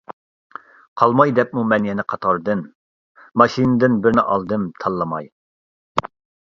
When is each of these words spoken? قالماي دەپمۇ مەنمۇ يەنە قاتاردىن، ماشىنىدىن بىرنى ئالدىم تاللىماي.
قالماي 1.01 1.33
دەپمۇ 1.39 1.65
مەنمۇ 1.73 1.91
يەنە 1.91 2.05
قاتاردىن، 2.13 2.65
ماشىنىدىن 3.43 4.01
بىرنى 4.07 4.29
ئالدىم 4.35 4.69
تاللىماي. 4.83 5.35